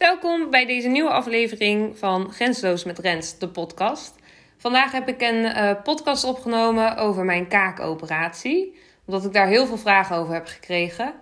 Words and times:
Welkom 0.00 0.50
bij 0.50 0.66
deze 0.66 0.88
nieuwe 0.88 1.10
aflevering 1.10 1.98
van 1.98 2.32
Grensloos 2.32 2.84
met 2.84 2.98
Rens, 2.98 3.38
de 3.38 3.48
podcast. 3.48 4.14
Vandaag 4.56 4.92
heb 4.92 5.08
ik 5.08 5.20
een 5.20 5.44
uh, 5.44 5.72
podcast 5.82 6.24
opgenomen 6.24 6.96
over 6.96 7.24
mijn 7.24 7.48
kaakoperatie, 7.48 8.78
omdat 9.06 9.24
ik 9.24 9.32
daar 9.32 9.46
heel 9.46 9.66
veel 9.66 9.78
vragen 9.78 10.16
over 10.16 10.34
heb 10.34 10.46
gekregen. 10.46 11.14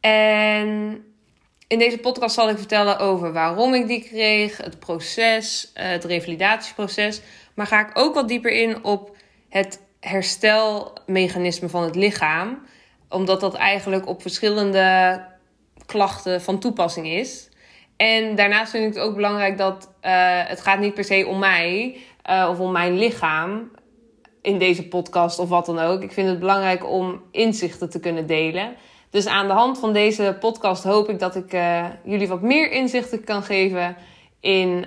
En 0.00 1.04
in 1.66 1.78
deze 1.78 1.98
podcast 1.98 2.34
zal 2.34 2.48
ik 2.48 2.58
vertellen 2.58 2.98
over 2.98 3.32
waarom 3.32 3.74
ik 3.74 3.86
die 3.86 4.04
kreeg, 4.04 4.56
het 4.56 4.78
proces, 4.78 5.72
uh, 5.76 5.84
het 5.84 6.04
revalidatieproces. 6.04 7.20
Maar 7.54 7.66
ga 7.66 7.88
ik 7.88 7.98
ook 7.98 8.14
wat 8.14 8.28
dieper 8.28 8.52
in 8.52 8.84
op 8.84 9.16
het 9.48 9.80
herstelmechanisme 10.00 11.68
van 11.68 11.82
het 11.82 11.94
lichaam, 11.94 12.66
omdat 13.08 13.40
dat 13.40 13.54
eigenlijk 13.54 14.06
op 14.06 14.22
verschillende 14.22 15.20
klachten 15.86 16.42
van 16.42 16.58
toepassing 16.58 17.06
is. 17.06 17.52
En 17.96 18.34
daarnaast 18.34 18.70
vind 18.70 18.84
ik 18.86 18.94
het 18.94 19.02
ook 19.02 19.14
belangrijk 19.14 19.58
dat 19.58 19.84
uh, 20.02 20.10
het 20.46 20.60
gaat 20.60 20.78
niet 20.78 20.94
per 20.94 21.04
se 21.04 21.26
om 21.28 21.38
mij 21.38 21.96
uh, 22.30 22.48
of 22.50 22.58
om 22.58 22.72
mijn 22.72 22.98
lichaam 22.98 23.70
in 24.42 24.58
deze 24.58 24.88
podcast 24.88 25.38
of 25.38 25.48
wat 25.48 25.66
dan 25.66 25.78
ook. 25.78 26.02
Ik 26.02 26.12
vind 26.12 26.28
het 26.28 26.38
belangrijk 26.38 26.90
om 26.90 27.22
inzichten 27.30 27.90
te 27.90 28.00
kunnen 28.00 28.26
delen. 28.26 28.74
Dus 29.10 29.26
aan 29.26 29.46
de 29.46 29.52
hand 29.52 29.78
van 29.78 29.92
deze 29.92 30.36
podcast 30.40 30.84
hoop 30.84 31.08
ik 31.08 31.18
dat 31.18 31.36
ik 31.36 31.52
uh, 31.52 31.86
jullie 32.04 32.28
wat 32.28 32.42
meer 32.42 32.70
inzichten 32.70 33.24
kan 33.24 33.42
geven 33.42 33.96
in 34.40 34.84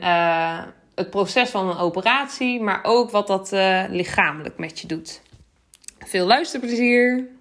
het 0.95 1.09
proces 1.09 1.49
van 1.49 1.69
een 1.69 1.77
operatie, 1.77 2.61
maar 2.61 2.79
ook 2.83 3.11
wat 3.11 3.27
dat 3.27 3.51
lichamelijk 3.89 4.57
met 4.57 4.79
je 4.79 4.87
doet. 4.87 5.21
Veel 5.99 6.25
luisterplezier! 6.25 7.36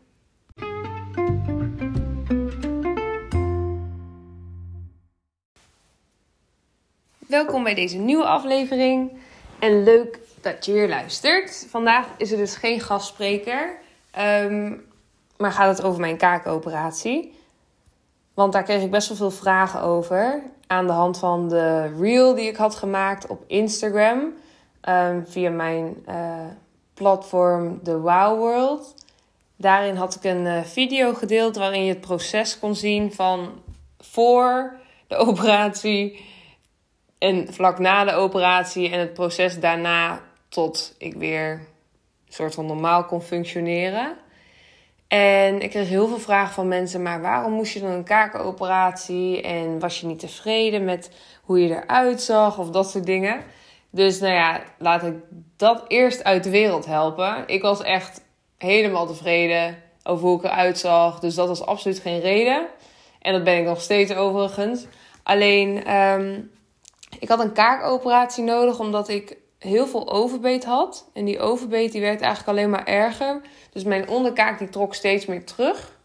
Welkom 7.26 7.62
bij 7.62 7.74
deze 7.74 7.96
nieuwe 7.96 8.24
aflevering 8.24 9.12
en 9.58 9.82
leuk 9.82 10.20
dat 10.40 10.64
je 10.64 10.72
weer 10.72 10.88
luistert. 10.88 11.66
Vandaag 11.70 12.06
is 12.16 12.30
er 12.30 12.36
dus 12.36 12.56
geen 12.56 12.80
gastspreker, 12.80 13.78
um, 14.18 14.86
maar 15.36 15.52
gaat 15.52 15.76
het 15.76 15.86
over 15.86 16.00
mijn 16.00 16.16
kaakoperatie. 16.16 17.34
Want 18.34 18.52
daar 18.52 18.62
kreeg 18.62 18.82
ik 18.82 18.90
best 18.90 19.08
wel 19.08 19.16
veel 19.16 19.30
vragen 19.30 19.80
over 19.80 20.42
aan 20.66 20.86
de 20.86 20.92
hand 20.92 21.18
van 21.18 21.48
de 21.48 21.96
reel 21.98 22.34
die 22.34 22.48
ik 22.48 22.56
had 22.56 22.74
gemaakt 22.74 23.26
op 23.26 23.44
Instagram 23.46 24.32
um, 24.88 25.26
via 25.26 25.50
mijn 25.50 26.04
uh, 26.08 26.14
platform 26.94 27.82
The 27.82 28.00
Wow 28.00 28.38
World. 28.38 28.94
Daarin 29.56 29.96
had 29.96 30.14
ik 30.14 30.24
een 30.24 30.44
uh, 30.44 30.60
video 30.62 31.14
gedeeld 31.14 31.56
waarin 31.56 31.84
je 31.84 31.92
het 31.92 32.00
proces 32.00 32.58
kon 32.58 32.74
zien 32.74 33.12
van 33.12 33.50
voor 33.98 34.76
de 35.06 35.16
operatie 35.26 36.34
en 37.18 37.52
vlak 37.52 37.78
na 37.78 38.04
de 38.04 38.12
operatie 38.12 38.90
en 38.90 39.00
het 39.00 39.12
proces 39.14 39.60
daarna 39.60 40.20
tot 40.48 40.94
ik 40.98 41.14
weer 41.14 41.66
soort 42.28 42.54
van 42.54 42.66
normaal 42.66 43.04
kon 43.04 43.22
functioneren. 43.22 44.16
En 45.08 45.60
ik 45.60 45.70
kreeg 45.70 45.88
heel 45.88 46.08
veel 46.08 46.18
vragen 46.18 46.54
van 46.54 46.68
mensen, 46.68 47.02
maar 47.02 47.20
waarom 47.20 47.52
moest 47.52 47.72
je 47.72 47.80
dan 47.80 47.90
een 47.90 48.04
kakenoperatie? 48.04 49.42
En 49.42 49.78
was 49.78 50.00
je 50.00 50.06
niet 50.06 50.18
tevreden 50.18 50.84
met 50.84 51.10
hoe 51.42 51.60
je 51.60 51.74
eruit 51.74 52.22
zag 52.22 52.58
of 52.58 52.70
dat 52.70 52.90
soort 52.90 53.06
dingen? 53.06 53.44
Dus 53.90 54.20
nou 54.20 54.32
ja, 54.32 54.62
laat 54.78 55.02
ik 55.02 55.14
dat 55.56 55.84
eerst 55.88 56.24
uit 56.24 56.44
de 56.44 56.50
wereld 56.50 56.86
helpen. 56.86 57.44
Ik 57.46 57.62
was 57.62 57.82
echt 57.82 58.24
helemaal 58.58 59.06
tevreden 59.06 59.76
over 60.02 60.26
hoe 60.26 60.38
ik 60.38 60.44
eruit 60.44 60.78
zag. 60.78 61.18
Dus 61.18 61.34
dat 61.34 61.48
was 61.48 61.66
absoluut 61.66 61.98
geen 61.98 62.20
reden. 62.20 62.66
En 63.20 63.32
dat 63.32 63.44
ben 63.44 63.58
ik 63.58 63.64
nog 63.64 63.80
steeds 63.80 64.14
overigens. 64.14 64.86
Alleen, 65.22 65.94
um, 65.94 66.50
ik 67.18 67.28
had 67.28 67.40
een 67.40 67.52
kaakoperatie 67.52 68.44
nodig 68.44 68.78
omdat 68.78 69.08
ik 69.08 69.36
heel 69.58 69.86
veel 69.86 70.12
overbeet 70.12 70.64
had. 70.64 71.08
En 71.12 71.24
die 71.24 71.40
overbeet 71.40 71.92
die 71.92 72.00
werd 72.00 72.20
eigenlijk 72.20 72.58
alleen 72.58 72.70
maar 72.70 72.84
erger. 72.84 73.40
Dus 73.72 73.84
mijn 73.84 74.08
onderkaak 74.08 74.58
die 74.58 74.68
trok 74.68 74.94
steeds 74.94 75.26
meer 75.26 75.44
terug. 75.44 75.98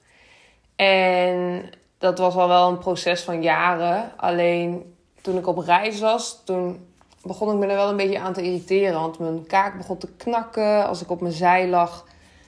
En 0.76 1.70
dat 1.98 2.18
was 2.18 2.36
al 2.36 2.48
wel 2.48 2.70
een 2.70 2.78
proces 2.78 3.22
van 3.22 3.42
jaren. 3.42 4.12
Alleen 4.18 4.96
toen 5.22 5.38
ik 5.38 5.48
op 5.48 5.58
reis 5.58 6.00
was, 6.00 6.42
toen 6.46 6.88
begon 7.24 7.52
ik 7.52 7.58
me 7.58 7.66
er 7.66 7.76
wel 7.76 7.90
een 7.90 7.98
beetje 7.98 8.20
aan 8.20 8.34
te 8.34 8.44
irriteren. 8.44 9.00
Want 9.00 9.20
mijn 9.20 9.48
kaak 9.48 9.78
begon 9.78 9.98
te 9.98 10.12
knakken. 10.18 10.88
Als 10.88 11.02
ik 11.02 11.10
op 11.10 11.22
mijn 11.22 11.34
zij 11.34 11.68
lag, 11.68 12.06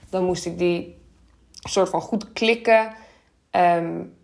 dan 0.09 0.23
moest 0.23 0.45
ik 0.45 0.57
die 0.57 1.01
soort 1.63 1.89
van 1.89 2.01
goed 2.01 2.33
klikken. 2.33 2.93
Um, 3.51 4.17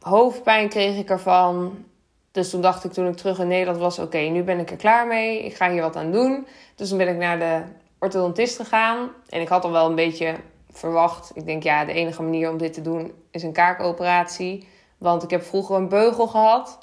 hoofdpijn 0.00 0.68
kreeg 0.68 0.98
ik 0.98 1.10
ervan. 1.10 1.84
Dus 2.32 2.50
toen 2.50 2.60
dacht 2.60 2.84
ik 2.84 2.92
toen 2.92 3.06
ik 3.06 3.16
terug 3.16 3.38
in 3.38 3.48
Nederland 3.48 3.78
was: 3.78 3.98
oké, 3.98 4.18
nu 4.18 4.42
ben 4.42 4.58
ik 4.58 4.70
er 4.70 4.76
klaar 4.76 5.06
mee. 5.06 5.44
Ik 5.44 5.54
ga 5.54 5.70
hier 5.70 5.82
wat 5.82 5.96
aan 5.96 6.12
doen. 6.12 6.46
Dus 6.74 6.88
toen 6.88 6.98
ben 6.98 7.08
ik 7.08 7.16
naar 7.16 7.38
de 7.38 7.62
orthodontist 7.98 8.56
gegaan. 8.56 9.10
En 9.28 9.40
ik 9.40 9.48
had 9.48 9.64
al 9.64 9.70
wel 9.70 9.88
een 9.88 9.94
beetje 9.94 10.34
verwacht. 10.70 11.30
Ik 11.34 11.46
denk, 11.46 11.62
ja, 11.62 11.84
de 11.84 11.92
enige 11.92 12.22
manier 12.22 12.50
om 12.50 12.58
dit 12.58 12.72
te 12.72 12.82
doen 12.82 13.12
is 13.30 13.42
een 13.42 13.52
kaakoperatie. 13.52 14.68
Want 14.98 15.22
ik 15.22 15.30
heb 15.30 15.42
vroeger 15.42 15.76
een 15.76 15.88
beugel 15.88 16.26
gehad. 16.26 16.78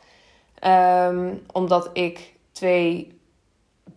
Um, 0.63 1.41
omdat 1.51 1.89
ik 1.93 2.33
twee 2.51 3.19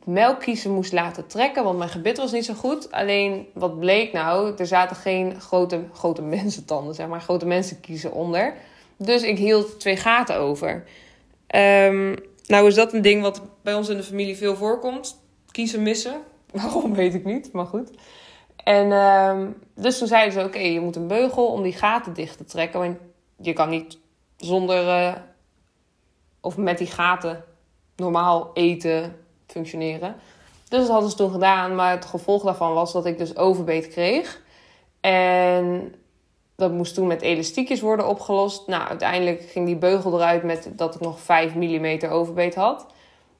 melkkiezen 0.05 0.71
moest 0.71 0.93
laten 0.93 1.27
trekken. 1.27 1.65
Want 1.65 1.79
mijn 1.79 1.91
gebit 1.91 2.17
was 2.17 2.33
niet 2.33 2.45
zo 2.45 2.55
goed. 2.55 2.93
Alleen, 2.93 3.49
wat 3.55 3.79
bleek 3.79 4.13
nou? 4.13 4.55
Er 4.57 4.67
zaten 4.67 4.97
geen 4.97 5.41
grote, 5.41 5.85
grote 5.93 6.23
mensentanden, 6.37 6.95
zeg 6.95 7.07
maar. 7.07 7.21
Grote 7.21 7.47
mensenkiezen 7.47 8.13
onder. 8.13 8.55
Dus 8.97 9.23
ik 9.23 9.39
hield 9.39 9.81
twee 9.81 9.97
gaten 9.97 10.37
over. 10.37 10.85
Um, 11.55 12.17
nou 12.47 12.67
is 12.67 12.75
dat 12.75 12.93
een 12.93 13.03
ding 13.03 13.23
wat 13.23 13.43
bij 13.63 13.75
ons 13.75 13.89
in 13.89 13.97
de 13.97 14.03
familie 14.03 14.37
veel 14.37 14.57
voorkomt. 14.57 15.21
Kiezen 15.51 15.83
missen. 15.83 16.23
Waarom 16.53 16.95
weet 16.95 17.15
ik 17.15 17.25
niet, 17.25 17.53
maar 17.53 17.67
goed. 17.67 17.91
En 18.57 18.93
um, 18.93 19.57
dus 19.75 19.99
toen 19.99 20.09
zeiden 20.09 20.33
ze: 20.33 20.47
Oké, 20.47 20.59
je 20.59 20.81
moet 20.81 20.97
een 20.97 21.07
beugel 21.07 21.47
om 21.47 21.63
die 21.63 21.73
gaten 21.73 22.15
dicht 22.15 22.37
te 22.37 22.45
trekken. 22.45 22.81
Want 22.81 22.97
je 23.37 23.53
kan 23.53 23.69
niet 23.69 23.99
zonder 24.37 24.87
uh, 24.87 25.13
of 26.41 26.57
met 26.57 26.79
die 26.79 26.87
gaten 26.87 27.45
normaal 27.97 28.51
eten 28.55 29.17
functioneren. 29.47 30.17
Dus 30.69 30.81
dat 30.81 30.89
hadden 30.89 31.11
ze 31.11 31.17
toen 31.17 31.31
gedaan. 31.31 31.75
Maar 31.75 31.91
het 31.91 32.05
gevolg 32.05 32.43
daarvan 32.43 32.75
was 32.75 32.93
dat 32.93 33.07
ik 33.07 33.19
dus 33.19 33.37
overbeet 33.37 33.89
kreeg. 33.89 34.43
En 35.01 35.95
dat 36.63 36.73
moest 36.73 36.95
toen 36.95 37.07
met 37.07 37.23
elastiekjes 37.23 37.81
worden 37.81 38.09
opgelost. 38.09 38.67
Nou, 38.67 38.89
uiteindelijk 38.89 39.43
ging 39.43 39.67
die 39.67 39.77
beugel 39.77 40.15
eruit 40.15 40.43
met 40.43 40.71
dat 40.73 40.95
ik 40.95 41.01
nog 41.01 41.21
5 41.21 41.55
mm 41.55 42.05
overbeet 42.11 42.55
had. 42.55 42.87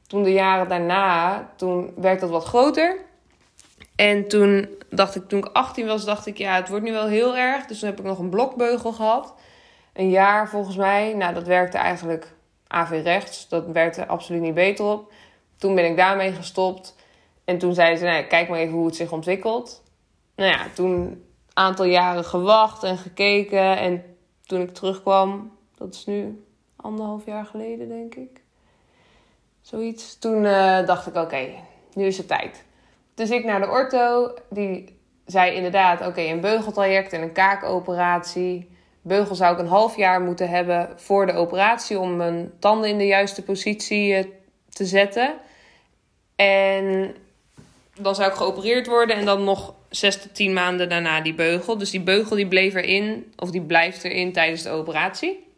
Toen 0.07 0.23
de 0.23 0.33
jaren 0.33 0.69
daarna, 0.69 1.49
toen 1.57 1.93
werd 1.97 2.21
dat 2.21 2.31
wat 2.31 2.45
groter. 2.45 2.97
En 3.97 4.29
toen 4.29 4.69
dacht 4.91 5.15
ik, 5.15 5.29
toen 5.29 5.39
ik 5.39 5.51
18 5.53 5.87
was, 5.87 6.05
dacht 6.05 6.27
ik, 6.27 6.39
ja, 6.39 6.55
het 6.55 6.69
wordt 6.69 6.85
nu 6.85 6.93
wel 6.93 7.07
heel 7.07 7.37
erg. 7.37 7.67
Dus 7.67 7.79
toen 7.79 7.89
heb 7.89 7.99
ik 7.99 8.05
nog 8.05 8.19
een 8.19 8.31
blokbeugel 8.31 8.93
gehad. 8.93 9.35
Een 9.93 10.11
jaar 10.11 10.49
volgens 10.49 10.77
mij. 10.77 11.15
Nou, 11.15 11.35
dat 11.35 11.47
werkte 11.47 11.79
eigenlijk 11.79 12.35
AV 12.67 13.01
rechts. 13.05 13.49
Dat 13.49 13.67
werkte 13.67 14.07
absoluut 14.07 14.41
niet 14.41 14.55
beter 14.55 14.85
op. 14.85 15.13
Toen 15.57 15.75
ben 15.75 15.85
ik 15.85 15.97
daarmee 15.97 16.33
gestopt. 16.33 16.97
En 17.45 17.59
toen 17.59 17.75
zeiden 17.75 17.99
ze, 17.99 18.05
nou, 18.05 18.25
kijk 18.25 18.49
maar 18.49 18.59
even 18.59 18.75
hoe 18.75 18.87
het 18.87 18.97
zich 18.97 19.13
ontwikkelt. 19.13 19.83
Nou 20.37 20.51
ja, 20.51 20.67
toen 20.75 21.23
aantal 21.55 21.85
jaren 21.85 22.25
gewacht 22.25 22.83
en 22.83 22.99
gekeken. 22.99 23.77
En 23.79 24.17
toen 24.47 24.61
ik 24.61 24.75
terugkwam, 24.75 25.53
dat 25.77 25.95
is 25.95 26.07
nu 26.07 26.45
anderhalf 26.77 27.27
jaar 27.27 27.45
geleden, 27.45 27.89
denk 27.89 28.15
ik. 28.15 28.41
Zoiets. 29.61 30.19
Toen 30.19 30.45
uh, 30.45 30.87
dacht 30.87 31.07
ik, 31.07 31.17
oké, 31.17 31.49
nu 31.95 32.05
is 32.05 32.17
het 32.17 32.29
tijd. 32.29 32.65
Dus 33.15 33.31
ik 33.31 33.45
naar 33.45 33.61
de 33.61 33.69
ortho. 33.69 34.35
Die 34.51 34.99
zei 35.27 35.55
inderdaad, 35.55 36.07
oké, 36.07 36.21
een 36.21 36.41
beugeltraject 36.41 37.13
en 37.13 37.23
een 37.23 37.33
kaakoperatie. 37.33 38.71
Beugel 39.03 39.35
zou 39.35 39.53
ik 39.53 39.59
een 39.59 39.67
half 39.67 39.97
jaar 39.97 40.21
moeten 40.21 40.49
hebben 40.49 40.89
voor 40.97 41.27
de 41.27 41.33
operatie... 41.33 41.99
om 41.99 42.17
mijn 42.17 42.53
tanden 42.59 42.91
in 42.91 42.99
de 42.99 43.07
juiste 43.07 43.43
positie 43.43 44.19
uh, 44.19 44.25
te 44.69 44.85
zetten. 44.85 45.35
En 46.37 47.15
dan 47.95 48.15
zou 48.15 48.31
ik 48.31 48.37
geopereerd 48.37 48.87
worden 48.87 49.17
en 49.17 49.25
dan 49.25 49.45
nog 49.45 49.75
zes 49.93 50.23
tot 50.23 50.35
tien 50.35 50.53
maanden 50.53 50.89
daarna 50.89 51.21
die 51.21 51.35
beugel. 51.35 51.79
Dus 51.79 51.91
die 51.91 52.03
beugel 52.03 52.37
die 52.37 52.49
bleef 52.49 52.75
erin, 52.75 53.33
of 53.37 53.51
die 53.51 53.63
blijft 53.63 54.05
erin 54.05 54.33
tijdens 54.33 54.63
de 54.63 54.71
operatie. 54.71 55.51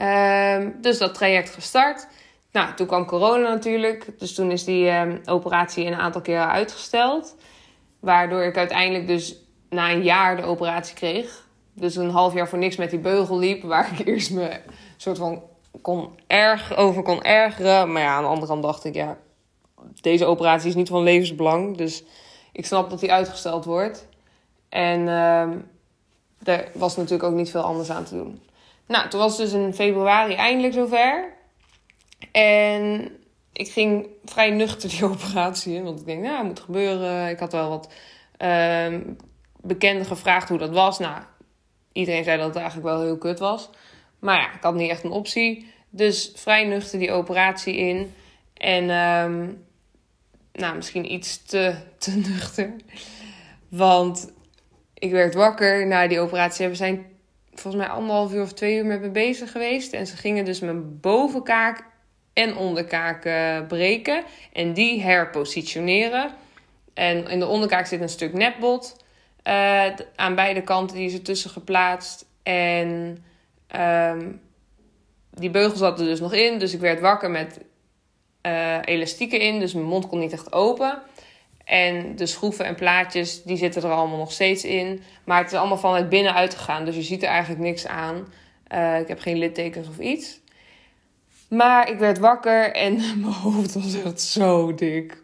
Um, 0.00 0.76
dus 0.80 0.98
dat 0.98 1.14
traject 1.14 1.50
gestart. 1.50 2.06
Nou, 2.52 2.74
toen 2.74 2.86
kwam 2.86 3.06
corona 3.06 3.48
natuurlijk. 3.48 4.06
Dus 4.18 4.34
toen 4.34 4.50
is 4.50 4.64
die 4.64 4.90
um, 4.90 5.20
operatie 5.24 5.86
een 5.86 5.94
aantal 5.94 6.20
keren 6.20 6.50
uitgesteld. 6.50 7.36
Waardoor 8.00 8.42
ik 8.42 8.56
uiteindelijk 8.56 9.06
dus 9.06 9.36
na 9.68 9.90
een 9.90 10.02
jaar 10.02 10.36
de 10.36 10.42
operatie 10.42 10.94
kreeg. 10.94 11.46
Dus 11.74 11.96
een 11.96 12.10
half 12.10 12.34
jaar 12.34 12.48
voor 12.48 12.58
niks 12.58 12.76
met 12.76 12.90
die 12.90 12.98
beugel 12.98 13.38
liep. 13.38 13.62
Waar 13.62 13.92
ik 13.98 14.06
eerst 14.06 14.30
me 14.30 14.60
soort 14.96 15.18
van 15.18 15.42
kon 15.82 16.08
erg 16.26 16.76
over 16.76 17.02
kon 17.02 17.22
ergeren. 17.22 17.92
Maar 17.92 18.02
ja, 18.02 18.14
aan 18.14 18.22
de 18.22 18.28
andere 18.28 18.46
kant 18.46 18.62
dacht 18.62 18.84
ik, 18.84 18.94
ja, 18.94 19.18
deze 20.00 20.24
operatie 20.24 20.68
is 20.68 20.74
niet 20.74 20.88
van 20.88 21.02
levensbelang. 21.02 21.76
Dus 21.76 22.02
ik 22.52 22.66
snap 22.66 22.90
dat 22.90 23.00
die 23.00 23.12
uitgesteld 23.12 23.64
wordt. 23.64 24.08
En 24.68 25.00
uh, 25.00 25.48
er 26.42 26.68
was 26.74 26.96
natuurlijk 26.96 27.22
ook 27.30 27.34
niet 27.34 27.50
veel 27.50 27.62
anders 27.62 27.90
aan 27.90 28.04
te 28.04 28.14
doen. 28.14 28.42
Nou, 28.86 29.08
toen 29.08 29.20
was 29.20 29.36
dus 29.36 29.52
in 29.52 29.74
februari 29.74 30.34
eindelijk 30.34 30.74
zover. 30.74 31.32
En 32.32 33.12
ik 33.52 33.70
ging 33.70 34.06
vrij 34.24 34.50
nuchter 34.50 34.88
die 34.88 35.04
operatie 35.10 35.74
in. 35.74 35.84
Want 35.84 36.00
ik 36.00 36.06
denk, 36.06 36.22
nou, 36.22 36.36
het 36.36 36.46
moet 36.46 36.60
gebeuren. 36.60 37.28
Ik 37.28 37.38
had 37.38 37.52
wel 37.52 37.68
wat 37.68 37.92
uh, 38.38 39.00
bekenden 39.60 40.06
gevraagd 40.06 40.48
hoe 40.48 40.58
dat 40.58 40.70
was. 40.70 40.98
Nou, 40.98 41.22
iedereen 41.92 42.24
zei 42.24 42.36
dat 42.36 42.46
het 42.46 42.56
eigenlijk 42.56 42.86
wel 42.86 43.00
heel 43.00 43.18
kut 43.18 43.38
was. 43.38 43.70
Maar 44.18 44.40
ja, 44.40 44.54
ik 44.54 44.62
had 44.62 44.74
niet 44.74 44.90
echt 44.90 45.04
een 45.04 45.10
optie. 45.10 45.72
Dus 45.90 46.32
vrij 46.34 46.64
nuchter 46.64 46.98
die 46.98 47.12
operatie 47.12 47.76
in. 47.76 48.14
En 48.54 48.90
um, 48.90 49.64
nou, 50.60 50.76
misschien 50.76 51.12
iets 51.12 51.42
te, 51.42 51.74
te 51.98 52.10
nuchter. 52.28 52.72
Want 53.68 54.32
ik 54.94 55.10
werd 55.10 55.34
wakker 55.34 55.86
na 55.86 56.08
die 56.08 56.20
operatie. 56.20 56.68
We 56.68 56.74
zijn 56.74 57.06
volgens 57.54 57.82
mij 57.82 57.92
anderhalf 57.92 58.32
uur 58.32 58.42
of 58.42 58.52
twee 58.52 58.76
uur 58.76 58.86
met 58.86 59.00
me 59.00 59.10
bezig 59.10 59.52
geweest. 59.52 59.92
En 59.92 60.06
ze 60.06 60.16
gingen 60.16 60.44
dus 60.44 60.60
mijn 60.60 61.00
bovenkaak 61.00 61.84
en 62.32 62.56
onderkaak 62.56 63.24
uh, 63.24 63.66
breken. 63.66 64.24
En 64.52 64.72
die 64.72 65.02
herpositioneren. 65.02 66.30
En 66.94 67.28
in 67.28 67.38
de 67.38 67.46
onderkaak 67.46 67.86
zit 67.86 68.00
een 68.00 68.08
stuk 68.08 68.32
netbot. 68.32 68.96
Uh, 69.44 69.84
aan 70.16 70.34
beide 70.34 70.62
kanten 70.62 70.96
die 70.96 71.06
is 71.06 71.14
er 71.14 71.22
tussen 71.22 71.50
geplaatst. 71.50 72.26
En 72.42 73.18
um, 73.76 74.40
die 75.30 75.50
beugel 75.50 75.76
zat 75.76 76.00
er 76.00 76.06
dus 76.06 76.20
nog 76.20 76.32
in. 76.32 76.58
Dus 76.58 76.74
ik 76.74 76.80
werd 76.80 77.00
wakker 77.00 77.30
met 77.30 77.60
uh, 78.46 78.76
elastieken 78.84 79.40
in. 79.40 79.60
Dus 79.60 79.74
mijn 79.74 79.86
mond 79.86 80.06
kon 80.06 80.18
niet 80.18 80.32
echt 80.32 80.52
open. 80.52 80.98
En 81.64 82.16
de 82.16 82.26
schroeven 82.26 82.64
en 82.64 82.74
plaatjes, 82.74 83.42
die 83.42 83.56
zitten 83.56 83.82
er 83.82 83.90
allemaal 83.90 84.18
nog 84.18 84.32
steeds 84.32 84.64
in. 84.64 85.02
Maar 85.24 85.42
het 85.42 85.52
is 85.52 85.58
allemaal 85.58 85.78
vanuit 85.78 86.08
binnen 86.08 86.34
uitgegaan. 86.34 86.84
Dus 86.84 86.96
je 86.96 87.02
ziet 87.02 87.22
er 87.22 87.28
eigenlijk 87.28 87.60
niks 87.60 87.86
aan. 87.86 88.26
Uh, 88.74 89.00
ik 89.00 89.08
heb 89.08 89.20
geen 89.20 89.38
littekens 89.38 89.88
of 89.88 89.98
iets. 89.98 90.40
Maar 91.48 91.90
ik 91.90 91.98
werd 91.98 92.18
wakker 92.18 92.72
en 92.72 92.94
mijn 93.20 93.32
hoofd 93.32 93.74
was 93.74 94.02
echt 94.02 94.20
zo 94.20 94.74
dik. 94.74 95.22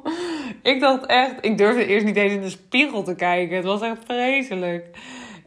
ik 0.72 0.80
dacht 0.80 1.06
echt, 1.06 1.34
ik 1.40 1.58
durfde 1.58 1.86
eerst 1.86 2.06
niet 2.06 2.16
eens 2.16 2.32
in 2.32 2.40
de 2.40 2.50
spiegel 2.50 3.02
te 3.02 3.14
kijken. 3.14 3.56
Het 3.56 3.64
was 3.64 3.80
echt 3.80 4.04
vreselijk. 4.04 4.86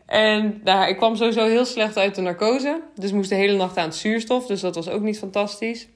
En 0.05 0.61
nou, 0.63 0.89
ik 0.89 0.97
kwam 0.97 1.15
sowieso 1.15 1.45
heel 1.45 1.65
slecht 1.65 1.97
uit 1.97 2.15
de 2.15 2.21
narcose. 2.21 2.81
Dus 2.95 3.11
moest 3.11 3.29
de 3.29 3.35
hele 3.35 3.57
nacht 3.57 3.77
aan 3.77 3.85
het 3.85 3.95
zuurstof. 3.95 4.45
Dus 4.45 4.61
dat 4.61 4.75
was 4.75 4.89
ook 4.89 5.01
niet 5.01 5.17
fantastisch. 5.17 5.87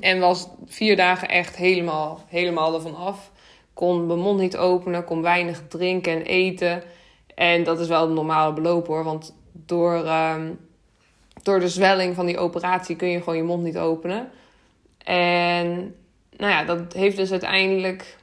En 0.00 0.20
was 0.20 0.48
vier 0.66 0.96
dagen 0.96 1.28
echt 1.28 1.56
helemaal, 1.56 2.24
helemaal 2.28 2.74
ervan 2.74 2.96
af. 2.96 3.30
Kon 3.74 4.06
mijn 4.06 4.18
mond 4.18 4.40
niet 4.40 4.56
openen, 4.56 5.04
kon 5.04 5.22
weinig 5.22 5.62
drinken 5.68 6.12
en 6.12 6.22
eten. 6.22 6.82
En 7.34 7.64
dat 7.64 7.80
is 7.80 7.88
wel 7.88 8.06
een 8.06 8.14
normale 8.14 8.52
beloop 8.52 8.86
hoor. 8.86 9.04
Want 9.04 9.34
door, 9.52 9.94
um, 9.94 10.58
door 11.42 11.60
de 11.60 11.68
zwelling 11.68 12.14
van 12.14 12.26
die 12.26 12.38
operatie 12.38 12.96
kun 12.96 13.08
je 13.08 13.18
gewoon 13.18 13.36
je 13.36 13.42
mond 13.42 13.62
niet 13.62 13.78
openen. 13.78 14.30
En 15.04 15.94
nou 16.36 16.52
ja, 16.52 16.64
dat 16.64 16.92
heeft 16.92 17.16
dus 17.16 17.30
uiteindelijk 17.30 18.16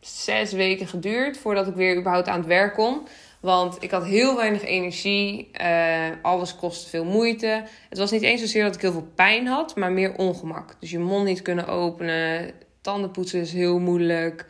zes 0.00 0.52
weken 0.52 0.86
geduurd 0.86 1.38
voordat 1.38 1.66
ik 1.66 1.74
weer 1.74 1.96
überhaupt 1.96 2.28
aan 2.28 2.38
het 2.38 2.46
werk 2.46 2.74
kon. 2.74 3.06
Want 3.40 3.82
ik 3.82 3.90
had 3.90 4.04
heel 4.04 4.36
weinig 4.36 4.62
energie. 4.64 5.50
Uh, 5.60 6.06
alles 6.22 6.56
kostte 6.56 6.88
veel 6.88 7.04
moeite. 7.04 7.64
Het 7.88 7.98
was 7.98 8.10
niet 8.10 8.22
eens 8.22 8.40
zozeer 8.40 8.62
dat 8.62 8.74
ik 8.74 8.80
heel 8.80 8.92
veel 8.92 9.08
pijn 9.14 9.46
had, 9.46 9.76
maar 9.76 9.92
meer 9.92 10.16
ongemak. 10.16 10.76
Dus 10.80 10.90
je 10.90 10.98
mond 10.98 11.24
niet 11.24 11.42
kunnen 11.42 11.66
openen. 11.66 12.52
Tandenpoetsen 12.80 13.40
is 13.40 13.52
heel 13.52 13.78
moeilijk. 13.78 14.46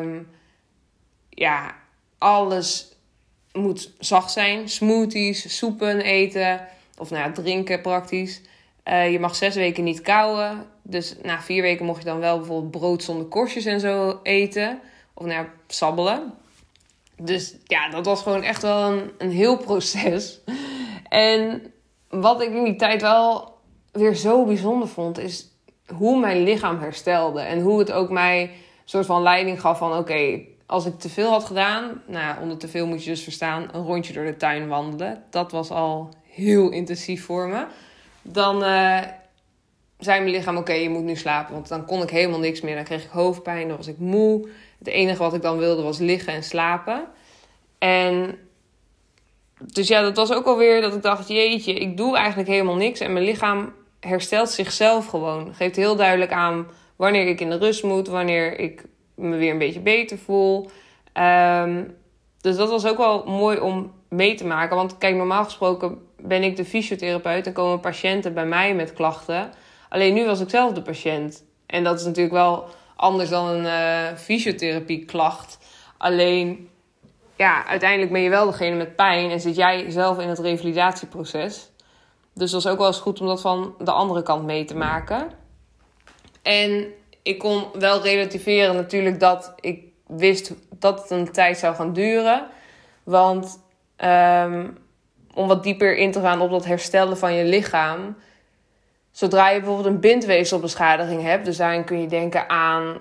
Um, 0.00 0.28
ja, 1.28 1.74
alles 2.18 2.96
moet 3.52 3.92
zacht 3.98 4.32
zijn. 4.32 4.68
Smoothies, 4.68 5.58
soepen 5.58 6.00
eten. 6.00 6.60
Of 6.98 7.10
nou 7.10 7.22
ja, 7.22 7.32
drinken 7.32 7.80
praktisch. 7.80 8.40
Uh, 8.88 9.12
je 9.12 9.20
mag 9.20 9.36
zes 9.36 9.54
weken 9.54 9.84
niet 9.84 10.00
kauwen. 10.00 10.66
Dus 10.82 11.16
na 11.22 11.40
vier 11.40 11.62
weken 11.62 11.86
mocht 11.86 11.98
je 11.98 12.08
dan 12.08 12.18
wel 12.18 12.38
bijvoorbeeld 12.38 12.70
brood 12.70 13.02
zonder 13.02 13.26
korstjes 13.26 13.64
en 13.64 13.80
zo 13.80 14.20
eten. 14.22 14.80
Of 15.14 15.26
nou 15.26 15.42
ja, 15.42 15.52
sabbelen. 15.66 16.34
Dus 17.24 17.56
ja, 17.64 17.88
dat 17.88 18.06
was 18.06 18.22
gewoon 18.22 18.42
echt 18.42 18.62
wel 18.62 18.92
een, 18.92 19.10
een 19.18 19.30
heel 19.30 19.56
proces. 19.56 20.40
En 21.08 21.62
wat 22.08 22.42
ik 22.42 22.48
in 22.48 22.64
die 22.64 22.76
tijd 22.76 23.02
wel 23.02 23.58
weer 23.92 24.14
zo 24.14 24.44
bijzonder 24.44 24.88
vond, 24.88 25.18
is 25.18 25.48
hoe 25.86 26.20
mijn 26.20 26.42
lichaam 26.42 26.78
herstelde. 26.78 27.40
En 27.40 27.60
hoe 27.60 27.78
het 27.78 27.92
ook 27.92 28.10
mij 28.10 28.42
een 28.42 28.50
soort 28.84 29.06
van 29.06 29.22
leiding 29.22 29.60
gaf 29.60 29.78
van 29.78 29.96
oké, 29.96 30.40
als 30.66 30.86
ik 30.86 30.98
te 30.98 31.08
veel 31.08 31.30
had 31.30 31.44
gedaan, 31.44 32.02
nou 32.06 32.40
onder 32.40 32.58
te 32.58 32.68
veel 32.68 32.86
moet 32.86 33.04
je 33.04 33.10
dus 33.10 33.22
verstaan, 33.22 33.68
een 33.72 33.84
rondje 33.84 34.12
door 34.12 34.24
de 34.24 34.36
tuin 34.36 34.68
wandelen. 34.68 35.24
Dat 35.30 35.52
was 35.52 35.70
al 35.70 36.08
heel 36.22 36.70
intensief 36.70 37.24
voor 37.24 37.48
me. 37.48 37.66
Dan 38.22 38.62
uh, 38.62 39.00
zei 39.98 40.20
mijn 40.20 40.30
lichaam 40.30 40.56
oké, 40.56 40.72
je 40.72 40.88
moet 40.88 41.02
nu 41.02 41.16
slapen. 41.16 41.54
Want 41.54 41.68
dan 41.68 41.86
kon 41.86 42.02
ik 42.02 42.10
helemaal 42.10 42.38
niks 42.38 42.60
meer. 42.60 42.74
Dan 42.74 42.84
kreeg 42.84 43.04
ik 43.04 43.10
hoofdpijn, 43.10 43.68
dan 43.68 43.76
was 43.76 43.86
ik 43.86 43.98
moe. 43.98 44.48
Het 44.84 44.92
enige 44.92 45.22
wat 45.22 45.34
ik 45.34 45.42
dan 45.42 45.58
wilde 45.58 45.82
was 45.82 45.98
liggen 45.98 46.32
en 46.32 46.42
slapen. 46.42 47.04
En 47.78 48.38
dus 49.58 49.88
ja, 49.88 50.02
dat 50.02 50.16
was 50.16 50.32
ook 50.32 50.46
alweer 50.46 50.80
dat 50.80 50.94
ik 50.94 51.02
dacht: 51.02 51.28
jeetje, 51.28 51.74
ik 51.74 51.96
doe 51.96 52.16
eigenlijk 52.16 52.48
helemaal 52.48 52.76
niks. 52.76 53.00
En 53.00 53.12
mijn 53.12 53.24
lichaam 53.24 53.72
herstelt 54.00 54.50
zichzelf 54.50 55.06
gewoon. 55.06 55.54
Geeft 55.54 55.76
heel 55.76 55.96
duidelijk 55.96 56.32
aan 56.32 56.66
wanneer 56.96 57.26
ik 57.26 57.40
in 57.40 57.50
de 57.50 57.58
rust 57.58 57.82
moet, 57.82 58.08
wanneer 58.08 58.58
ik 58.58 58.84
me 59.14 59.36
weer 59.36 59.50
een 59.50 59.58
beetje 59.58 59.80
beter 59.80 60.18
voel. 60.18 60.70
Um, 61.14 61.96
dus 62.40 62.56
dat 62.56 62.70
was 62.70 62.86
ook 62.86 62.96
wel 62.96 63.24
mooi 63.24 63.58
om 63.58 63.92
mee 64.08 64.34
te 64.34 64.46
maken. 64.46 64.76
Want 64.76 64.98
kijk, 64.98 65.16
normaal 65.16 65.44
gesproken 65.44 65.98
ben 66.16 66.42
ik 66.42 66.56
de 66.56 66.64
fysiotherapeut 66.64 67.46
en 67.46 67.52
komen 67.52 67.80
patiënten 67.80 68.34
bij 68.34 68.46
mij 68.46 68.74
met 68.74 68.92
klachten. 68.92 69.50
Alleen 69.88 70.14
nu 70.14 70.24
was 70.24 70.40
ik 70.40 70.50
zelf 70.50 70.72
de 70.72 70.82
patiënt. 70.82 71.44
En 71.66 71.84
dat 71.84 72.00
is 72.00 72.04
natuurlijk 72.04 72.34
wel 72.34 72.64
anders 73.02 73.28
dan 73.28 73.48
een 73.48 73.64
uh, 73.64 74.16
fysiotherapie 74.16 75.04
klacht. 75.04 75.58
Alleen, 75.96 76.68
ja, 77.36 77.66
uiteindelijk 77.66 78.12
ben 78.12 78.20
je 78.20 78.30
wel 78.30 78.46
degene 78.46 78.76
met 78.76 78.96
pijn 78.96 79.30
en 79.30 79.40
zit 79.40 79.56
jij 79.56 79.90
zelf 79.90 80.18
in 80.18 80.28
het 80.28 80.38
revalidatieproces. 80.38 81.70
Dus 82.34 82.50
dat 82.50 82.60
is 82.60 82.66
ook 82.66 82.78
wel 82.78 82.86
eens 82.86 83.00
goed 83.00 83.20
om 83.20 83.26
dat 83.26 83.40
van 83.40 83.74
de 83.78 83.90
andere 83.90 84.22
kant 84.22 84.44
mee 84.44 84.64
te 84.64 84.76
maken. 84.76 85.30
En 86.42 86.86
ik 87.22 87.38
kon 87.38 87.64
wel 87.78 88.02
relativeren 88.02 88.74
natuurlijk 88.74 89.20
dat 89.20 89.52
ik 89.60 89.84
wist 90.06 90.52
dat 90.78 91.02
het 91.02 91.10
een 91.10 91.32
tijd 91.32 91.58
zou 91.58 91.74
gaan 91.74 91.92
duren. 91.92 92.46
Want 93.02 93.60
um, 94.04 94.78
om 95.34 95.48
wat 95.48 95.62
dieper 95.62 95.96
in 95.96 96.12
te 96.12 96.20
gaan 96.20 96.40
op 96.40 96.50
dat 96.50 96.64
herstellen 96.64 97.18
van 97.18 97.34
je 97.34 97.44
lichaam 97.44 98.16
Zodra 99.12 99.48
je 99.48 99.58
bijvoorbeeld 99.58 99.94
een 99.94 100.00
bindweefselbeschadiging 100.00 101.22
hebt, 101.22 101.44
dus 101.44 101.56
daarin 101.56 101.84
kun 101.84 102.00
je 102.00 102.06
denken 102.06 102.48
aan 102.48 103.00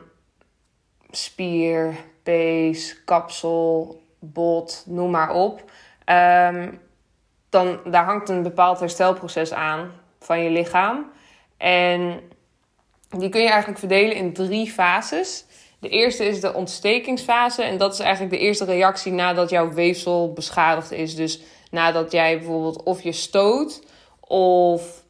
spier, 1.11 1.95
pees, 2.23 3.03
kapsel, 3.03 4.01
bot, 4.19 4.83
noem 4.85 5.11
maar 5.11 5.33
op. 5.33 5.71
Um, 6.05 6.79
dan 7.49 7.79
daar 7.85 8.05
hangt 8.05 8.29
een 8.29 8.43
bepaald 8.43 8.79
herstelproces 8.79 9.53
aan 9.53 9.91
van 10.19 10.43
je 10.43 10.49
lichaam. 10.49 11.11
En 11.57 12.21
die 13.09 13.29
kun 13.29 13.41
je 13.41 13.49
eigenlijk 13.49 13.79
verdelen 13.79 14.15
in 14.15 14.33
drie 14.33 14.71
fases. 14.71 15.45
De 15.79 15.89
eerste 15.89 16.25
is 16.25 16.41
de 16.41 16.53
ontstekingsfase. 16.53 17.63
En 17.63 17.77
dat 17.77 17.93
is 17.93 17.99
eigenlijk 17.99 18.33
de 18.33 18.39
eerste 18.39 18.65
reactie 18.65 19.11
nadat 19.11 19.49
jouw 19.49 19.73
weefsel 19.73 20.33
beschadigd 20.33 20.91
is. 20.91 21.15
Dus 21.15 21.41
nadat 21.71 22.11
jij 22.11 22.37
bijvoorbeeld 22.37 22.83
of 22.83 23.01
je 23.01 23.11
stoot 23.11 23.83
of 24.19 25.00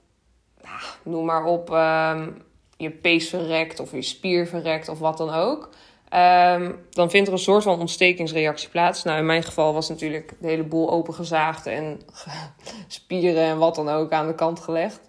noem 1.04 1.26
maar 1.26 1.46
op, 1.46 1.70
um, 1.70 2.42
je 2.78 2.90
pees 2.90 3.30
verrekt 3.30 3.80
of 3.80 3.92
je 3.92 4.02
spier 4.02 4.48
verrekt 4.48 4.90
of 4.90 5.00
wat 5.00 5.18
dan 5.18 5.30
ook. 5.30 5.70
Um, 6.14 6.80
dan 6.90 7.10
vindt 7.10 7.28
er 7.28 7.34
een 7.34 7.40
soort 7.40 7.64
van 7.64 7.80
ontstekingsreactie 7.80 8.70
plaats. 8.70 9.04
Nou, 9.04 9.20
in 9.20 9.26
mijn 9.26 9.44
geval 9.44 9.74
was 9.74 9.90
natuurlijk 9.90 10.34
de 10.40 10.48
hele 10.48 10.64
boel 10.64 10.92
opengezaagd 10.92 11.66
en 11.66 12.02
spieren 12.88 13.44
en 13.44 13.58
wat 13.58 13.76
dan 13.76 13.90
ook 13.90 14.12
aan 14.12 14.28
de 14.28 14.36
kant 14.36 14.60
gelegd. 14.60 15.02